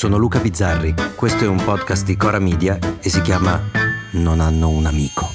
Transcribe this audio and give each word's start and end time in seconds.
sono 0.00 0.16
Luca 0.16 0.38
Bizzarri, 0.38 0.94
questo 1.14 1.44
è 1.44 1.46
un 1.46 1.62
podcast 1.62 2.06
di 2.06 2.16
Cora 2.16 2.38
Media 2.38 2.78
e 3.02 3.10
si 3.10 3.20
chiama 3.20 3.60
Non 4.12 4.40
hanno 4.40 4.70
un 4.70 4.86
amico. 4.86 5.28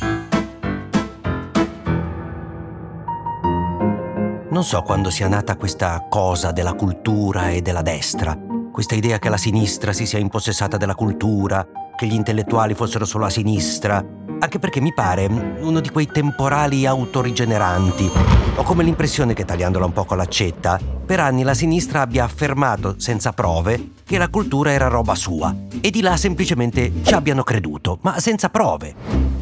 Non 4.50 4.64
so 4.64 4.82
quando 4.82 5.12
sia 5.12 5.28
nata 5.28 5.56
questa 5.56 6.08
cosa 6.10 6.52
della 6.52 6.74
cultura 6.74 7.52
e 7.52 7.62
della 7.62 7.84
destra, 7.84 8.36
questa 8.72 8.96
idea 8.96 9.20
che 9.20 9.30
la 9.30 9.38
sinistra 9.38 9.94
si 9.94 10.08
sia 10.08 10.18
impossessata 10.18 10.78
della 10.78 10.96
cultura, 10.96 11.64
che 11.96 12.08
gli 12.08 12.16
intellettuali 12.16 12.74
fossero 12.74 13.06
solo 13.06 13.26
a 13.26 13.30
sinistra, 13.30 14.04
anche 14.40 14.60
perché 14.60 14.82
mi 14.82 14.94
pare 14.94 15.26
uno 15.26 15.80
di 15.80 15.90
quei 15.90 16.08
temporali 16.08 16.86
autorigeneranti. 16.86 18.10
Ho 18.56 18.64
come 18.64 18.84
l'impressione 18.84 19.34
che, 19.34 19.46
tagliandola 19.46 19.86
un 19.86 19.94
po' 19.94 20.06
con 20.06 20.18
l'accetta, 20.18 20.80
per 21.06 21.20
anni 21.20 21.44
la 21.44 21.54
sinistra 21.54 22.02
abbia 22.02 22.24
affermato, 22.24 22.96
senza 22.98 23.32
prove, 23.32 23.92
che 24.04 24.18
la 24.18 24.30
cultura 24.30 24.72
era 24.72 24.88
roba 24.88 25.16
sua 25.16 25.54
e 25.82 25.90
di 25.90 26.02
là 26.02 26.18
semplicemente 26.18 26.92
ci 27.04 27.14
abbiano 27.14 27.44
creduto, 27.44 28.00
ma 28.02 28.20
senza 28.20 28.50
prove. 28.50 28.94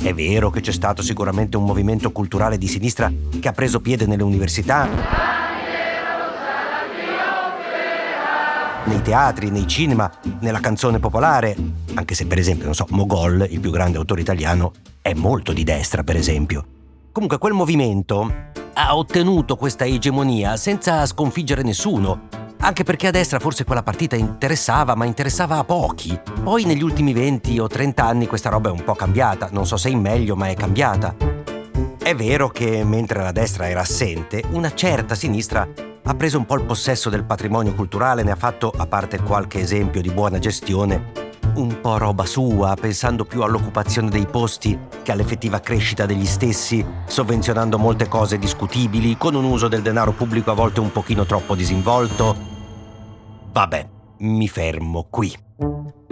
È 0.02 0.14
vero 0.14 0.50
che 0.50 0.62
c'è 0.62 0.72
stato 0.72 1.02
sicuramente 1.02 1.58
un 1.58 1.64
movimento 1.64 2.12
culturale 2.12 2.58
di 2.58 2.68
sinistra 2.68 3.12
che 3.40 3.48
ha 3.48 3.54
preso 3.54 3.80
piede 3.80 4.06
nelle 4.06 4.24
università, 4.24 5.33
nei 8.86 9.02
teatri, 9.02 9.50
nei 9.50 9.68
cinema, 9.68 10.12
nella 10.40 10.60
canzone 10.60 11.00
popolare, 11.00 11.56
anche 11.94 12.16
se 12.16 12.26
per 12.26 12.38
esempio, 12.38 12.66
non 12.66 12.76
so, 12.76 12.86
Mogol, 12.90 13.48
il 13.50 13.60
più 13.60 13.72
grande 13.72 13.98
autore 13.98 14.22
italiano, 14.22 14.72
è 15.02 15.14
molto 15.14 15.54
di 15.54 15.64
destra, 15.64 16.04
per 16.04 16.16
esempio. 16.16 16.66
Comunque 17.12 17.38
quel 17.38 17.54
movimento 17.54 18.52
ha 18.74 18.96
ottenuto 18.96 19.56
questa 19.56 19.86
egemonia 19.86 20.58
senza 20.58 21.06
sconfiggere 21.06 21.62
nessuno, 21.62 22.28
anche 22.60 22.84
perché 22.84 23.08
a 23.08 23.12
destra 23.12 23.40
forse 23.40 23.66
quella 23.66 23.84
partita 23.84 24.16
interessava, 24.16 24.96
ma 24.96 25.06
interessava 25.06 25.58
a 25.58 25.64
pochi. 25.64 26.18
Poi 26.42 26.64
negli 26.64 26.82
ultimi 26.82 27.14
20 27.14 27.60
o 27.60 27.68
30 27.68 28.04
anni 28.04 28.28
questa 28.28 28.50
roba 28.50 28.70
è 28.70 28.72
un 28.72 28.84
po' 28.84 28.96
cambiata, 28.96 29.50
non 29.52 29.68
so 29.68 29.78
se 29.78 29.90
in 29.90 30.00
meglio, 30.00 30.36
ma 30.36 30.48
è 30.48 30.56
cambiata. 30.56 31.16
È 32.02 32.16
vero 32.16 32.50
che 32.50 32.84
mentre 32.84 33.22
la 33.22 33.32
destra 33.32 33.70
era 33.70 33.82
assente, 33.82 34.44
una 34.52 34.74
certa 34.74 35.16
sinistra 35.16 35.68
ha 36.06 36.16
preso 36.16 36.38
un 36.38 36.46
po' 36.46 36.56
il 36.56 36.66
possesso 36.66 37.10
del 37.10 37.24
patrimonio 37.24 37.74
culturale, 37.74 38.24
ne 38.24 38.32
ha 38.32 38.36
fatto, 38.36 38.74
a 38.76 38.86
parte 38.86 39.22
qualche 39.22 39.60
esempio 39.60 40.02
di 40.02 40.12
buona 40.12 40.38
gestione, 40.38 41.12
un 41.56 41.80
po' 41.80 41.98
roba 41.98 42.26
sua, 42.26 42.76
pensando 42.80 43.26
più 43.26 43.42
all'occupazione 43.42 44.10
dei 44.10 44.26
posti 44.26 44.78
che 45.02 45.12
all'effettiva 45.12 45.60
crescita 45.60 46.06
degli 46.06 46.26
stessi, 46.26 46.86
sovvenzionando 47.06 47.78
molte 47.78 48.08
cose 48.08 48.38
discutibili, 48.38 49.18
con 49.18 49.36
un 49.36 49.46
uso 49.46 49.68
del 49.68 49.82
denaro 49.82 50.12
pubblico 50.12 50.52
a 50.52 50.56
volte 50.56 50.82
un 50.82 50.92
pochino 50.92 51.26
troppo 51.26 51.56
disinvolto. 51.56 52.36
Vabbè, 53.52 53.90
mi 54.20 54.48
fermo 54.50 55.08
qui. 55.10 55.34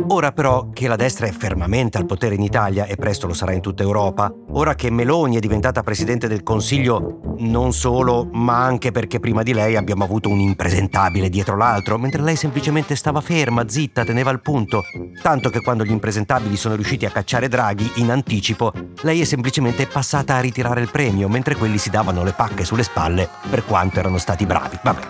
Ora 0.08 0.32
però 0.32 0.70
che 0.72 0.88
la 0.88 0.96
destra 0.96 1.28
è 1.28 1.32
fermamente 1.32 1.98
al 1.98 2.06
potere 2.06 2.36
in 2.36 2.42
Italia 2.42 2.86
e 2.86 2.96
presto 2.96 3.28
lo 3.28 3.34
sarà 3.34 3.54
in 3.54 3.62
tutta 3.62 3.84
Europa, 3.84 4.34
ora 4.50 4.74
che 4.74 4.90
Meloni 4.90 5.36
è 5.36 5.40
diventata 5.40 5.84
Presidente 5.84 6.28
del 6.28 6.44
Consiglio 6.44 7.36
non 7.40 7.72
solo, 7.72 8.28
ma 8.32 8.64
anche 8.64 8.92
perché 8.92 9.20
prima 9.20 9.44
di 9.44 9.54
lei 9.54 9.76
abbiamo 9.76 10.04
avuto 10.04 10.30
un 10.30 10.40
impresentabile 10.40 11.30
dietro 11.30 11.56
l'altro, 11.56 11.98
mentre 11.98 12.22
lei 12.22 12.36
semplicemente 12.36 12.96
stava 12.96 13.22
ferma, 13.22 13.68
zitta, 13.68 14.04
teneva 14.04 14.32
il 14.32 14.42
punto, 14.42 14.84
tanto 15.22 15.50
che 15.50 15.62
quando 15.62 15.84
gli 15.84 15.92
impresentabili 15.92 16.56
sono 16.56 16.76
riusciti 16.76 17.06
a 17.06 17.12
cacciare 17.12 17.48
Draghi 17.48 17.92
in 17.96 18.12
anticipo, 18.12 18.72
lei 19.02 19.22
è 19.22 19.26
semplicemente 19.26 19.88
passata 19.88 20.36
a 20.36 20.40
ritirare 20.42 20.82
il 20.82 20.92
premio, 20.92 21.30
mentre 21.30 21.56
quelli 21.56 21.78
si 21.78 21.90
davano 21.90 22.24
le 22.24 22.34
pacche 22.34 22.66
sulle 22.66 22.84
spalle 22.84 23.30
per 23.50 23.66
quanto 23.66 24.00
erano 24.00 24.18
stati 24.18 24.46
bravi. 24.46 24.80
Vabbè. 24.82 25.02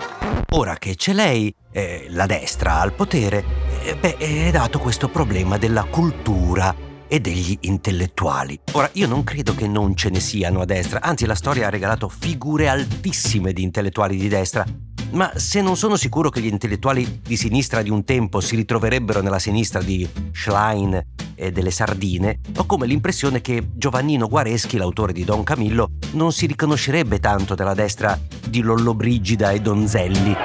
Ora 0.53 0.75
che 0.75 0.95
c'è 0.95 1.13
lei, 1.13 1.53
eh, 1.71 2.07
la 2.09 2.25
destra 2.25 2.81
al 2.81 2.91
potere, 2.91 3.43
beh, 3.99 4.17
è 4.17 4.51
dato 4.51 4.79
questo 4.79 5.09
problema 5.09 5.57
della 5.57 5.83
cultura 5.83 6.73
e 7.07 7.19
degli 7.19 7.57
intellettuali. 7.61 8.59
Ora, 8.73 8.89
io 8.93 9.07
non 9.07 9.23
credo 9.23 9.53
che 9.53 9.67
non 9.67 9.95
ce 9.95 10.09
ne 10.09 10.19
siano 10.19 10.61
a 10.61 10.65
destra, 10.65 11.01
anzi 11.01 11.25
la 11.25 11.35
storia 11.35 11.67
ha 11.67 11.69
regalato 11.69 12.07
figure 12.07 12.69
altissime 12.69 13.51
di 13.53 13.63
intellettuali 13.63 14.15
di 14.15 14.29
destra, 14.29 14.65
ma 15.11 15.31
se 15.35 15.61
non 15.61 15.75
sono 15.75 15.97
sicuro 15.97 16.29
che 16.29 16.39
gli 16.39 16.47
intellettuali 16.47 17.21
di 17.21 17.35
sinistra 17.35 17.81
di 17.81 17.89
un 17.89 18.05
tempo 18.05 18.39
si 18.39 18.55
ritroverebbero 18.55 19.21
nella 19.21 19.39
sinistra 19.39 19.81
di 19.81 20.07
Schlein 20.31 21.01
e 21.35 21.51
delle 21.51 21.71
sardine, 21.71 22.39
ho 22.55 22.65
come 22.65 22.87
l'impressione 22.87 23.41
che 23.41 23.71
Giovannino 23.73 24.29
Guareschi, 24.29 24.77
l'autore 24.77 25.11
di 25.11 25.25
Don 25.25 25.43
Camillo, 25.43 25.89
non 26.11 26.31
si 26.31 26.45
riconoscerebbe 26.45 27.19
tanto 27.19 27.55
della 27.55 27.73
destra 27.73 28.17
di 28.47 28.61
Lollobrigida 28.61 29.51
e 29.51 29.59
Donzelli. 29.59 30.35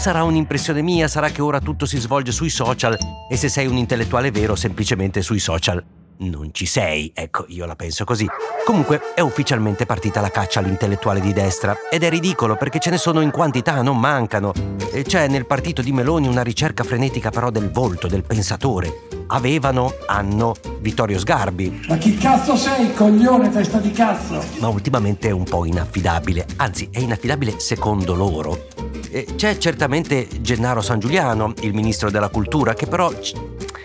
Sarà 0.00 0.22
un'impressione 0.22 0.80
mia, 0.80 1.08
sarà 1.08 1.28
che 1.28 1.42
ora 1.42 1.60
tutto 1.60 1.84
si 1.84 1.98
svolge 1.98 2.32
sui 2.32 2.48
social 2.48 2.96
e 3.28 3.36
se 3.36 3.50
sei 3.50 3.66
un 3.66 3.76
intellettuale 3.76 4.30
vero 4.30 4.56
semplicemente 4.56 5.20
sui 5.20 5.38
social 5.38 5.84
non 6.20 6.48
ci 6.52 6.64
sei, 6.64 7.12
ecco, 7.14 7.44
io 7.48 7.66
la 7.66 7.76
penso 7.76 8.04
così. 8.04 8.26
Comunque 8.64 9.12
è 9.14 9.20
ufficialmente 9.20 9.84
partita 9.84 10.22
la 10.22 10.30
caccia 10.30 10.60
all'intellettuale 10.60 11.20
di 11.20 11.34
destra 11.34 11.76
ed 11.90 12.02
è 12.02 12.08
ridicolo 12.08 12.56
perché 12.56 12.78
ce 12.78 12.88
ne 12.88 12.96
sono 12.96 13.20
in 13.20 13.30
quantità, 13.30 13.82
non 13.82 13.98
mancano. 13.98 14.54
E 14.90 15.02
c'è 15.02 15.28
nel 15.28 15.44
partito 15.44 15.82
di 15.82 15.92
Meloni 15.92 16.28
una 16.28 16.42
ricerca 16.42 16.82
frenetica 16.82 17.28
però 17.28 17.50
del 17.50 17.70
volto, 17.70 18.06
del 18.06 18.24
pensatore. 18.24 19.06
Avevano, 19.26 19.92
hanno 20.06 20.54
Vittorio 20.80 21.18
Sgarbi. 21.18 21.84
Ma 21.88 21.98
chi 21.98 22.16
cazzo 22.16 22.56
sei, 22.56 22.94
coglione, 22.94 23.50
testa 23.50 23.76
di 23.76 23.90
cazzo? 23.90 24.42
Ma 24.60 24.68
ultimamente 24.68 25.28
è 25.28 25.32
un 25.32 25.44
po' 25.44 25.66
inaffidabile, 25.66 26.46
anzi 26.56 26.88
è 26.90 27.00
inaffidabile 27.00 27.60
secondo 27.60 28.14
loro. 28.14 28.79
C'è 29.10 29.58
certamente 29.58 30.28
Gennaro 30.40 30.80
San 30.80 31.00
Giuliano, 31.00 31.52
il 31.62 31.74
ministro 31.74 32.10
della 32.10 32.28
cultura, 32.28 32.74
che 32.74 32.86
però 32.86 33.12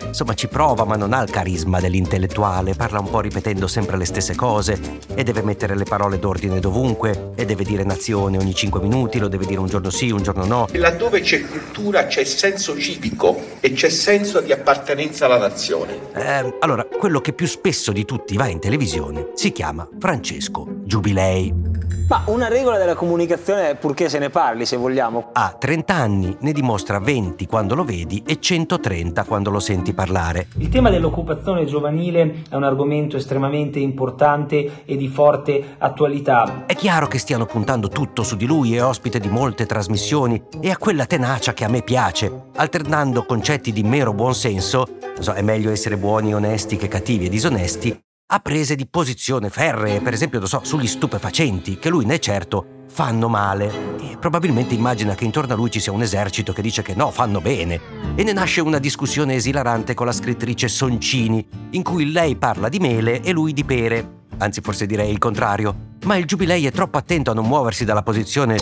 insomma 0.06 0.36
ci 0.36 0.48
prova 0.48 0.86
ma 0.86 0.96
non 0.96 1.14
ha 1.14 1.22
il 1.24 1.30
carisma 1.30 1.80
dell'intellettuale, 1.80 2.76
parla 2.76 3.00
un 3.00 3.10
po' 3.10 3.22
ripetendo 3.22 3.68
sempre 3.68 3.98
le 3.98 4.06
stesse 4.06 4.36
cose 4.36 4.80
e 5.14 5.24
deve 5.24 5.42
mettere 5.42 5.76
le 5.76 5.84
parole 5.84 6.20
d'ordine 6.20 6.60
dovunque 6.60 7.32
e 7.36 7.46
deve 7.46 7.64
dire 7.64 7.84
nazione 7.84 8.38
ogni 8.38 8.54
cinque 8.54 8.82
minuti, 8.82 9.18
lo 9.18 9.28
deve 9.28 9.46
dire 9.46 9.60
un 9.60 9.68
giorno 9.68 9.90
sì, 9.90 10.12
un 10.12 10.22
giorno 10.22 10.46
no. 10.46 10.68
Laddove 10.74 11.22
c'è 11.22 11.42
cultura 11.42 12.06
c'è 12.06 12.24
senso 12.24 12.78
civico 12.78 13.58
e 13.60 13.74
c'è 13.74 13.90
senso 13.90 14.42
di 14.42 14.52
appartenenza 14.52 15.26
alla 15.26 15.40
nazione. 15.40 16.00
Eh, 16.14 16.56
allora, 16.60 16.86
quello 16.86 17.20
che 17.20 17.34
più 17.34 17.48
spesso 17.48 17.92
di 17.92 18.06
tutti 18.06 18.38
va 18.38 18.48
in 18.48 18.60
televisione 18.60 19.30
si 19.34 19.52
chiama 19.52 19.88
Francesco 20.00 20.68
Giubilei. 20.84 21.65
Ma 22.08 22.22
una 22.28 22.48
regola 22.48 22.78
della 22.78 22.94
comunicazione 22.94 23.72
è 23.72 23.76
purché 23.76 24.10
se 24.10 24.20
ne 24.20 24.30
parli, 24.30 24.68
se 24.68 24.78
vogliamo. 24.78 25.30
Ha 25.34 25.56
30 25.58 25.94
anni, 25.96 26.38
ne 26.42 26.52
dimostra 26.52 27.00
20 27.00 27.48
quando 27.48 27.74
lo 27.74 27.84
vedi 27.84 28.22
e 28.28 28.40
130 28.40 29.24
quando 29.24 29.50
lo 29.50 29.60
senti 29.60 29.92
parlare. 29.92 30.50
Il 30.58 30.70
tema 30.70 30.92
dell'occupazione 30.92 31.66
giovanile 31.66 32.44
è 32.48 32.54
un 32.54 32.64
argomento 32.64 33.18
estremamente 33.18 33.80
importante 33.80 34.84
e 34.86 34.98
di 34.98 35.08
forte 35.08 35.78
attualità. 35.80 36.66
È 36.68 36.76
chiaro 36.76 37.08
che 37.08 37.18
stiano 37.18 37.48
puntando 37.48 37.88
tutto 37.88 38.22
su 38.22 38.36
di 38.36 38.46
lui, 38.46 38.76
è 38.76 38.84
ospite 38.84 39.20
di 39.20 39.30
molte 39.30 39.66
trasmissioni 39.66 40.40
e 40.62 40.70
ha 40.70 40.78
quella 40.78 41.08
tenacia 41.08 41.54
che 41.54 41.66
a 41.66 41.70
me 41.70 41.82
piace, 41.82 42.50
alternando 42.58 43.26
concetti 43.26 43.72
di 43.72 43.82
mero 43.82 44.14
buonsenso, 44.14 44.86
so, 45.18 45.34
è 45.34 45.42
meglio 45.42 45.72
essere 45.72 45.98
buoni 45.98 46.30
e 46.30 46.36
onesti 46.36 46.78
che 46.78 46.88
cattivi 46.88 47.26
e 47.26 47.30
disonesti, 47.30 48.00
ha 48.28 48.40
prese 48.40 48.76
di 48.76 48.88
posizione 48.88 49.52
ferree, 49.52 50.02
per 50.02 50.14
esempio, 50.14 50.44
so, 50.48 50.62
sugli 50.64 50.88
stupefacenti, 50.88 51.78
che 51.78 51.90
lui 51.90 52.06
ne 52.06 52.16
è 52.16 52.20
certo 52.20 52.84
fanno 52.90 53.28
male. 53.28 53.98
E 54.00 54.18
probabilmente 54.18 54.74
immagina 54.74 55.14
che 55.16 55.26
intorno 55.26 55.54
a 55.54 55.56
lui 55.56 55.70
ci 55.70 55.80
sia 55.80 55.92
un 55.92 56.02
esercito 56.02 56.52
che 56.52 56.62
dice 56.62 56.82
che 56.82 56.96
no, 56.96 57.12
fanno 57.12 57.40
bene. 57.40 57.80
E 58.16 58.24
ne 58.24 58.34
nasce 58.34 58.62
una 58.62 58.80
discussione 58.80 59.36
esilarante 59.36 59.94
con 59.94 60.08
la 60.08 60.12
scrittrice 60.12 60.68
Soncini, 60.68 61.46
in 61.72 61.84
cui 61.84 62.12
lei 62.12 62.36
parla 62.36 62.70
di 62.70 62.80
mele 62.80 63.22
e 63.22 63.32
lui 63.32 63.54
di 63.54 63.64
pere. 63.64 64.24
Anzi, 64.38 64.62
forse 64.62 64.86
direi 64.86 65.12
il 65.12 65.20
contrario. 65.20 65.94
Ma 66.06 66.16
il 66.16 66.26
Giubilei 66.26 66.66
è 66.66 66.72
troppo 66.72 66.98
attento 66.98 67.32
a 67.32 67.34
non 67.34 67.46
muoversi 67.46 67.86
dalla 67.86 68.04
posizione 68.04 68.58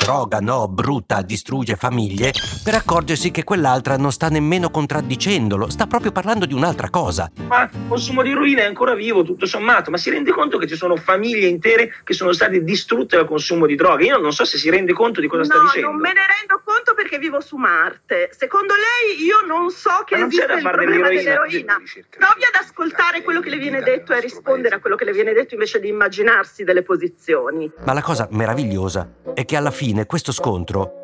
droga, 0.00 0.40
no, 0.40 0.66
brutta, 0.66 1.20
distrugge 1.20 1.76
famiglie, 1.76 2.32
per 2.64 2.74
accorgersi 2.74 3.30
che 3.30 3.44
quell'altra 3.44 3.96
non 3.98 4.10
sta 4.10 4.28
nemmeno 4.28 4.70
contraddicendolo, 4.70 5.68
sta 5.68 5.86
proprio 5.86 6.10
parlando 6.10 6.46
di 6.46 6.54
un'altra 6.54 6.88
cosa. 6.88 7.30
Ma 7.46 7.64
il 7.64 7.70
consumo 7.86 8.22
di 8.22 8.30
eroina 8.30 8.62
è 8.62 8.64
ancora 8.64 8.94
vivo, 8.94 9.22
tutto 9.22 9.44
sommato, 9.44 9.90
ma 9.90 9.98
si 9.98 10.08
rende 10.08 10.32
conto 10.32 10.56
che 10.56 10.66
ci 10.66 10.74
sono 10.74 10.96
famiglie 10.96 11.46
intere 11.46 11.92
che 12.02 12.14
sono 12.14 12.32
state 12.32 12.64
distrutte 12.64 13.16
dal 13.16 13.26
consumo 13.26 13.66
di 13.66 13.76
droga? 13.76 14.02
Io 14.04 14.16
non 14.16 14.32
so 14.32 14.44
se 14.44 14.56
si 14.56 14.70
rende 14.70 14.94
conto 14.94 15.20
di 15.20 15.28
cosa 15.28 15.42
no, 15.42 15.44
sta 15.44 15.60
dicendo. 15.60 15.86
No, 15.88 15.92
non 15.92 16.00
me 16.00 16.12
ne 16.14 16.20
rendo 16.38 16.62
conto 16.64 16.94
perché 16.94 17.18
vivo 17.18 17.40
su 17.40 17.56
Marte. 17.56 18.30
Secondo 18.36 18.72
lei 18.74 19.22
io 19.22 19.46
non 19.46 19.70
so 19.70 20.02
che 20.06 20.14
ma 20.14 20.20
non 20.20 20.28
esiste 20.28 20.46
c'è 20.46 20.52
da 20.52 20.56
il 20.58 20.62
fare 20.62 20.76
problema 20.76 21.08
dell'eroina. 21.08 21.44
dell'eroina. 21.44 21.76
Provi 22.08 22.44
ad 22.44 22.58
ascoltare 22.58 23.22
quello 23.22 23.40
che 23.40 23.50
le 23.50 23.58
viene 23.58 23.82
detto 23.82 24.12
e 24.14 24.16
a 24.16 24.20
rispondere 24.20 24.76
a 24.76 24.78
quello 24.80 24.96
che 24.96 25.04
le 25.04 25.12
viene 25.12 25.34
detto 25.34 25.54
invece 25.54 25.78
di 25.78 25.88
immaginarsi 25.88 26.64
delle 26.64 26.82
posizioni. 26.82 27.70
Ma 27.84 27.92
la 27.92 28.02
cosa 28.02 28.26
meravigliosa 28.30 29.06
è 29.34 29.44
che 29.44 29.56
alla 29.56 29.70
fine 29.70 29.89
questo 30.06 30.32
scontro 30.32 30.98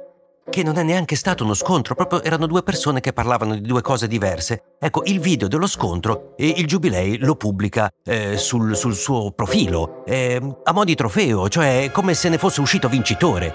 che 0.49 0.63
non 0.63 0.77
è 0.79 0.83
neanche 0.83 1.17
stato 1.17 1.43
uno 1.43 1.55
scontro, 1.55 1.95
proprio 1.95 2.23
erano 2.23 2.47
due 2.47 2.63
persone 2.63 3.01
che 3.01 3.13
parlavano 3.13 3.55
di 3.55 3.63
due 3.63 3.83
cose 3.83 4.07
diverse. 4.07 4.77
Ecco, 4.79 5.03
il 5.05 5.19
video 5.19 5.49
dello 5.49 5.67
scontro 5.67 6.35
e 6.37 6.49
il 6.57 6.67
Giubilei 6.67 7.19
lo 7.19 7.35
pubblica 7.35 7.91
eh, 8.05 8.37
sul, 8.37 8.77
sul, 8.77 8.95
suo 8.95 9.33
profilo, 9.33 10.05
eh, 10.07 10.41
a 10.63 10.73
mo' 10.73 10.85
di 10.85 10.95
trofeo, 10.95 11.49
cioè 11.49 11.91
come 11.93 12.15
se 12.15 12.29
ne 12.29 12.39
fosse 12.39 12.61
uscito 12.61 12.89
vincitore. 12.89 13.53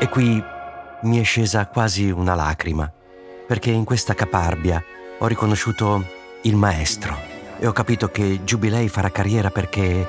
E 0.00 0.08
qui 0.08 0.42
mi 1.02 1.20
è 1.20 1.22
scesa 1.22 1.66
quasi 1.68 2.10
una 2.10 2.34
lacrima. 2.34 2.90
perché 3.48 3.70
in 3.70 3.84
questa 3.84 4.12
caparbia 4.12 4.82
ho 5.18 5.26
riconosciuto 5.26 6.04
il 6.42 6.54
maestro 6.54 7.16
e 7.58 7.66
ho 7.66 7.72
capito 7.72 8.08
che 8.08 8.40
Giubilei 8.44 8.88
farà 8.88 9.10
carriera 9.10 9.50
perché... 9.50 10.06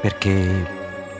perché... 0.00 0.74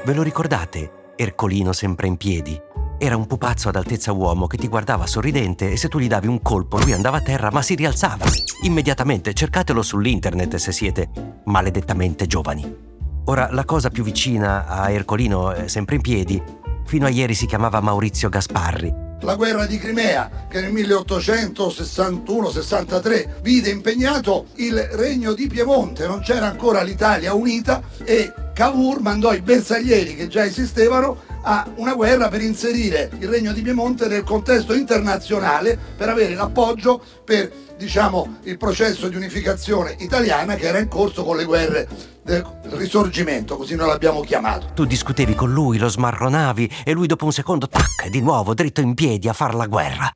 Ve 0.04 0.14
lo 0.14 0.22
ricordate? 0.22 1.05
Ercolino 1.16 1.72
sempre 1.72 2.06
in 2.06 2.16
piedi. 2.16 2.60
Era 2.98 3.16
un 3.16 3.26
pupazzo 3.26 3.68
ad 3.68 3.76
altezza 3.76 4.12
uomo 4.12 4.46
che 4.46 4.58
ti 4.58 4.68
guardava 4.68 5.06
sorridente 5.06 5.70
e 5.70 5.76
se 5.76 5.88
tu 5.88 5.98
gli 5.98 6.06
davi 6.08 6.26
un 6.26 6.42
colpo 6.42 6.78
lui 6.78 6.92
andava 6.92 7.16
a 7.16 7.22
terra 7.22 7.50
ma 7.50 7.62
si 7.62 7.74
rialzava. 7.74 8.26
Immediatamente 8.62 9.32
cercatelo 9.32 9.82
sull'internet 9.82 10.56
se 10.56 10.72
siete 10.72 11.08
maledettamente 11.44 12.26
giovani. 12.26 12.84
Ora, 13.24 13.48
la 13.50 13.64
cosa 13.64 13.90
più 13.90 14.04
vicina 14.04 14.66
a 14.66 14.90
Ercolino, 14.90 15.54
sempre 15.66 15.96
in 15.96 16.00
piedi, 16.02 16.42
fino 16.84 17.06
a 17.06 17.08
ieri 17.08 17.34
si 17.34 17.46
chiamava 17.46 17.80
Maurizio 17.80 18.28
Gasparri. 18.28 19.05
La 19.20 19.34
guerra 19.34 19.66
di 19.66 19.78
Crimea, 19.78 20.46
che 20.48 20.60
nel 20.60 20.72
1861-63 20.72 23.40
vide 23.40 23.70
impegnato 23.70 24.48
il 24.56 24.78
regno 24.92 25.32
di 25.32 25.46
Piemonte, 25.46 26.06
non 26.06 26.20
c'era 26.20 26.46
ancora 26.46 26.82
l'Italia 26.82 27.32
unita 27.34 27.82
e 28.04 28.32
Cavour 28.52 29.00
mandò 29.00 29.32
i 29.34 29.40
bersaglieri 29.42 30.16
che 30.16 30.26
già 30.28 30.44
esistevano 30.44 31.22
a 31.48 31.64
una 31.76 31.94
guerra 31.94 32.28
per 32.28 32.42
inserire 32.42 33.08
il 33.20 33.28
regno 33.28 33.52
di 33.52 33.62
Piemonte 33.62 34.08
nel 34.08 34.24
contesto 34.24 34.74
internazionale 34.74 35.78
per 35.96 36.08
avere 36.08 36.34
l'appoggio 36.34 37.00
per 37.24 37.52
diciamo, 37.78 38.38
il 38.44 38.56
processo 38.56 39.08
di 39.08 39.14
unificazione 39.14 39.94
italiana 40.00 40.56
che 40.56 40.66
era 40.66 40.78
in 40.78 40.88
corso 40.88 41.24
con 41.24 41.36
le 41.36 41.44
guerre 41.44 41.88
del 42.24 42.44
risorgimento, 42.70 43.56
così 43.56 43.76
noi 43.76 43.86
l'abbiamo 43.86 44.20
chiamato. 44.22 44.70
Tu 44.74 44.84
discutevi 44.84 45.36
con 45.36 45.52
lui, 45.52 45.78
lo 45.78 45.88
smarronavi 45.88 46.70
e 46.84 46.92
lui 46.92 47.06
dopo 47.06 47.24
un 47.24 47.32
secondo, 47.32 47.68
tac, 47.68 48.08
di 48.10 48.20
nuovo 48.20 48.52
dritto 48.52 48.80
in 48.80 48.94
piedi 48.94 49.28
a 49.28 49.32
far 49.32 49.54
la 49.54 49.66
guerra. 49.66 50.10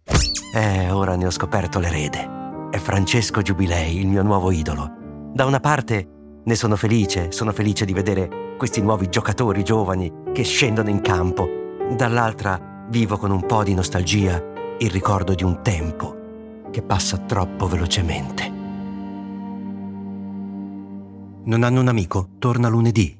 Eh, 0.52 0.90
ora 0.90 1.14
ne 1.14 1.26
ho 1.26 1.30
scoperto 1.30 1.78
l'erede. 1.78 2.38
È 2.72 2.78
Francesco 2.78 3.40
Giubilei, 3.42 3.98
il 3.98 4.08
mio 4.08 4.22
nuovo 4.22 4.50
idolo. 4.50 4.90
Da 5.32 5.44
una 5.44 5.60
parte 5.60 6.08
ne 6.44 6.54
sono 6.56 6.74
felice, 6.74 7.30
sono 7.30 7.52
felice 7.52 7.84
di 7.84 7.92
vedere 7.92 8.49
questi 8.60 8.82
nuovi 8.82 9.08
giocatori 9.08 9.64
giovani 9.64 10.12
che 10.34 10.42
scendono 10.42 10.90
in 10.90 11.00
campo. 11.00 11.48
Dall'altra 11.96 12.84
vivo 12.90 13.16
con 13.16 13.30
un 13.30 13.46
po' 13.46 13.62
di 13.62 13.72
nostalgia 13.72 14.36
il 14.78 14.90
ricordo 14.90 15.32
di 15.32 15.42
un 15.44 15.62
tempo 15.62 16.68
che 16.70 16.82
passa 16.82 17.16
troppo 17.16 17.66
velocemente. 17.66 18.52
Non 21.42 21.62
hanno 21.62 21.80
un 21.80 21.88
amico? 21.88 22.28
Torna 22.38 22.68
lunedì. 22.68 23.19